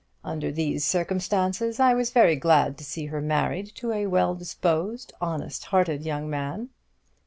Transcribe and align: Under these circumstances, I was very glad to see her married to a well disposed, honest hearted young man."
Under 0.23 0.51
these 0.51 0.83
circumstances, 0.83 1.79
I 1.79 1.93
was 1.93 2.09
very 2.09 2.35
glad 2.35 2.75
to 2.79 2.83
see 2.83 3.05
her 3.05 3.21
married 3.21 3.67
to 3.75 3.91
a 3.91 4.07
well 4.07 4.33
disposed, 4.33 5.13
honest 5.21 5.65
hearted 5.65 6.01
young 6.05 6.27
man." 6.27 6.69